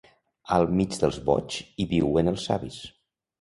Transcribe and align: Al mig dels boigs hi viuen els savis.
Al 0.55 0.63
mig 0.79 0.97
dels 1.03 1.19
boigs 1.27 1.59
hi 1.61 1.87
viuen 1.93 2.33
els 2.33 2.47
savis. 2.51 2.81